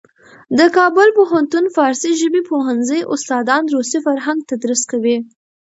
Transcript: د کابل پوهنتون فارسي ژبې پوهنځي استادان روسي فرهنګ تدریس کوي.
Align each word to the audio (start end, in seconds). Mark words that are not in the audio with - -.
د 0.57 0.59
کابل 0.77 1.07
پوهنتون 1.17 1.65
فارسي 1.75 2.11
ژبې 2.21 2.41
پوهنځي 2.51 2.99
استادان 3.13 3.63
روسي 3.75 3.99
فرهنګ 4.05 4.39
تدریس 4.49 4.83
کوي. 4.91 5.17